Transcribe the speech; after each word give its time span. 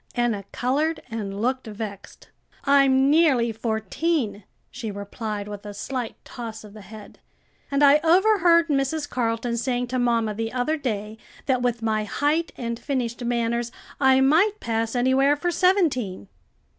Enna 0.15 0.45
colored 0.51 1.03
and 1.11 1.39
looked 1.39 1.67
vexed. 1.67 2.29
"I'm 2.63 3.11
nearly 3.11 3.51
fourteen," 3.51 4.45
she 4.71 4.89
replied 4.89 5.47
with 5.47 5.63
a 5.63 5.75
slight 5.75 6.15
toss 6.25 6.63
of 6.63 6.73
the 6.73 6.81
head; 6.81 7.19
"and 7.69 7.83
I 7.83 7.99
overheard 8.03 8.67
Mrs. 8.69 9.07
Carleton 9.07 9.57
saying 9.57 9.85
to 9.89 9.99
mamma 9.99 10.33
the 10.33 10.53
other 10.53 10.75
day, 10.75 11.19
that 11.45 11.61
with 11.61 11.83
my 11.83 12.05
height 12.05 12.51
and 12.57 12.79
finished 12.79 13.23
manners 13.23 13.71
I 13.99 14.21
might 14.21 14.59
pass 14.59 14.95
anywhere 14.95 15.35
for 15.35 15.51
seventeen." 15.51 16.29